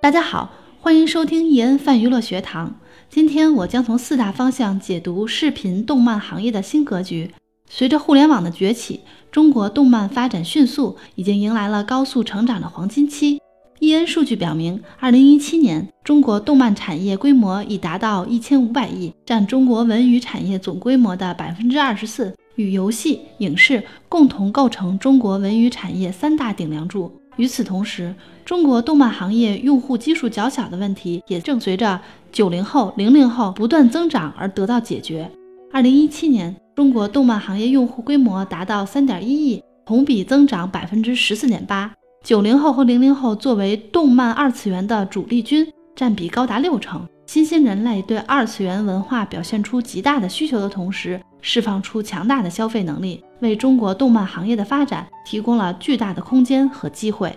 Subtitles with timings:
[0.00, 2.72] 大家好，欢迎收听易恩泛娱乐学堂。
[3.10, 7.32] 今天我将从四大方向解读视频动漫行业的新格局。
[7.68, 9.00] 随着互联网的崛起，
[9.32, 13.40] 中国动漫发展迅速，已经迎来了高速成长的黄金期。
[13.80, 27.10] 易恩数据表明，二零一七年中国动漫产业规模已达到一千五百亿，占中国文娱产业总规模的百分之二十四，与游戏、影视共同构成中国文娱产业三大顶梁柱。
[27.36, 28.12] 与此同时，
[28.44, 32.00] 中国动漫行业用户基数较小的问题，也正随着
[32.32, 35.30] 九零后、零零后不断增长而得到解决。
[35.72, 41.94] 二零一七年，中国动漫行业用户规模达到三点一亿，同比增长百分之十四点八。
[42.24, 47.06] 九零后和零零后作为动漫二次元的主力军，占比高达六成。
[47.28, 57.30] 新兴人类对二次元文化表现出极大的需求的同时，释放出强大的消费能力，为中国动漫行业的发展提供了巨大的空间和机会。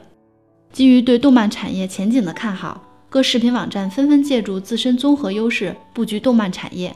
[0.72, 6.96] 基于对动漫产业前景的看好，各视频网站纷纷借助自身综合优势布局动漫产业。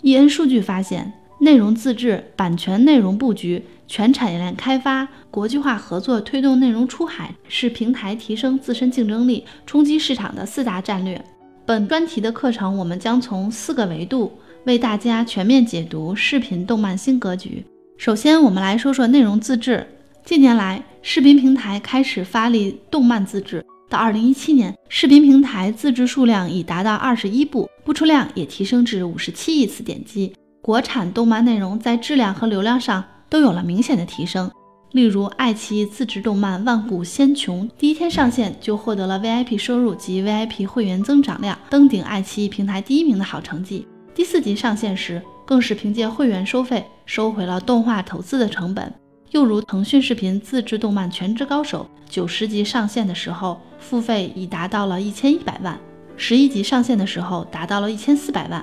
[0.00, 1.12] 易恩数据发现。
[1.38, 11.20] 内容自制、版权内容布局、全产业链开发、国际化合作推动内容出海，是平台提升自身竞争力、冲击市场的四大战略。
[11.64, 14.32] 本专题的课程，我们将从四个维度
[14.64, 17.64] 为大家全面解读视频动漫新格局。
[17.96, 19.86] 首先，我们来说说内容自制。
[20.24, 30.34] 近年来，视频平台开始发力动漫自制，到二零一七年，视频平台自制数量已达到二十一部，播出量也提升至五十七亿次点击。
[30.60, 34.50] 国产动漫内容在质量和流量上都有了明显的提升。
[34.92, 43.86] 例如，爱奇艺自制动漫《万古仙穹》第一天上线就获得了 VIP 收入及 VIP 会员增长量登顶爱奇艺平台第一名的好成绩。
[44.14, 48.92] 第四集上线时，更是凭借会员收费收回了动画投资的成本。
[49.30, 55.74] 又如腾讯视频自制动漫《全职高手》九十集上线的时候，付费已达到了一千一百万；
[56.18, 58.62] 十一集上线的时候，达到了一千四百万。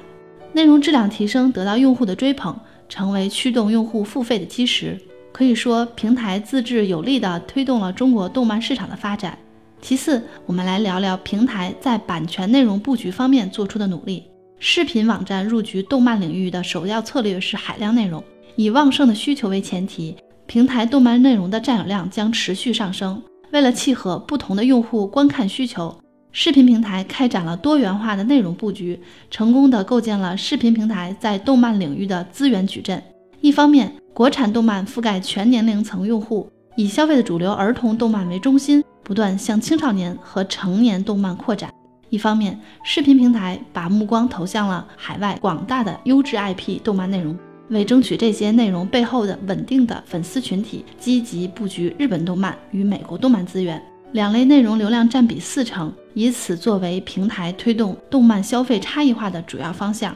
[0.54, 2.56] 内容质量提升得到用户的追捧，
[2.88, 4.96] 成为驱动用户付费的基石。
[5.40, 9.38] 可以说，平台自制有力地推动了中国动漫市场的发展。
[9.80, 14.26] 其次，我们来聊聊平台在版权内容布局方面做出的努力。
[14.60, 18.22] 视频网站入局动漫领域的首要策略是海量内容，
[18.58, 20.14] 以旺盛的需求为前提，
[20.46, 23.24] 平台动漫内容的占有量将持续上升。
[23.54, 25.98] 为了契合不同的用户观看需求。
[26.34, 29.00] 视频平台开展了多元化的内容布局，
[29.32, 33.02] 成功的构建了视频平台在动漫领域的资源矩阵。
[33.40, 41.70] 一方面，国产动漫覆盖全年龄层用户，以消费的主流儿童动漫为中心，不断向青少年和成年动漫扩展；
[42.10, 47.34] 一方面，视频平台把目光投向了海外广大的优质 IP 动漫内容，
[47.70, 53.82] 为争取这些内容背后的稳定的粉丝群体，积极布局日本动漫与美国动漫资源。
[54.12, 60.14] 两类内容流量占比四成，以此作为平台推动动漫消费差异化的主要方向。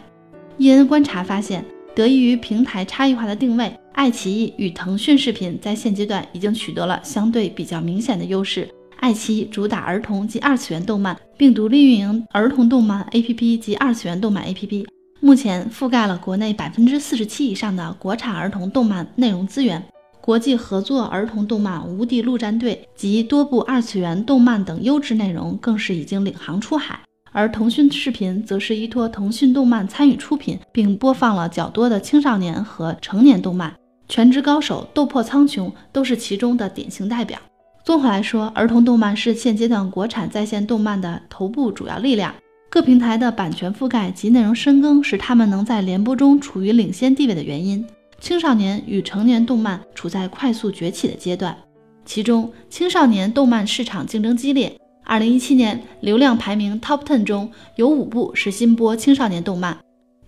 [0.57, 1.63] 易恩观察发现，
[1.95, 8.67] 得益于平台差异化的定位，爱奇艺与腾讯视频在现阶段已经取得了相对比较明显的优势。
[8.99, 14.85] 爱奇艺主打儿童及二次元动漫，并独立运营儿童动漫 APP 及二次元动漫 APP，
[15.19, 19.83] 目前覆盖了国内百分之四十七以上的国产儿童动漫内容资源。
[20.21, 26.97] 国际合作儿童动漫《无敌陆战队》及多部二次元动漫等优质内容更是已经领航出海，
[27.33, 33.69] 而腾讯视频则是依托腾讯动漫参与出品，并播放了较多的青少年和成年动漫，
[34.13, 37.40] 《全职高手》《斗破苍穹》都是其中的典型代表。
[37.84, 42.31] 综合来说，儿童动漫是现阶段国产在线动漫的头部主要力量，
[42.69, 47.84] 各平台的版权覆盖及内容深耕是他们能在联播中处于领先地位的原因。
[48.19, 51.57] 青少年与成年动漫处在快速崛起的阶段，
[52.06, 54.78] 其中青少年动漫市场竞争激烈。
[55.03, 59.75] 二零一七年流量排名 Top Ten 中有五部是新播青少年动漫，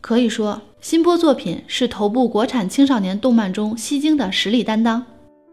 [0.05, 5.03] 可以说新播作品是头部国产青少年动漫中吸睛的实力担当。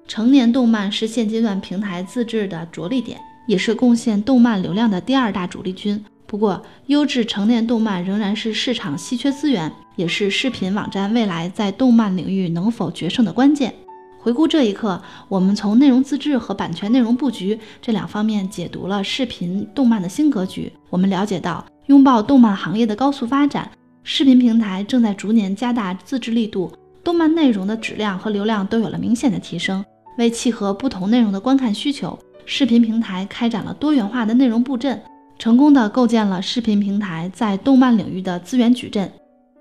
[0.07, 6.05] 成年动漫是现阶段平台自制的着力点，也是贡献动漫流量的第二大主力军。
[6.27, 13.75] 不过，优质成年动漫仍然是市场稀缺资源，也是视频网站未来在动漫领域能否决胜的关键。
[14.19, 15.01] 回顾这一刻，
[15.31, 20.71] 我们从内容自制和版权内容布局这两方面解读了视频动漫的新格局。
[20.91, 23.71] 我们了解到，拥抱动漫行业的高速发展，
[24.05, 26.73] 视频平台正在逐年加大自制力度，
[27.05, 29.85] 动漫内容的质量和流量都有了明显的提升。
[30.19, 35.01] 为契合不同内容的观看需求，视频平台开展了多元化的内容布阵。
[35.39, 39.11] 成功的构建了视频平台在动漫领域的资源矩阵。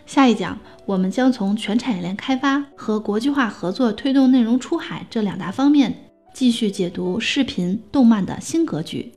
[0.05, 5.95] 下一讲，我们将从全产业链开发和国际化合作推动内容出海这两大方面，
[6.33, 9.11] 继续解读视频动漫的新格局。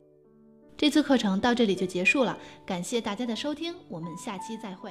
[0.76, 4.90] 这次课程到这里就结束了，感谢大家的收听，我们下期再会。